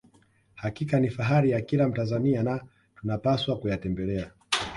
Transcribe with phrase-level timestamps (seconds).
[0.55, 2.61] hakika ni fahari ya kila mtanzania na
[2.95, 4.31] tunapaswa kuyatembelea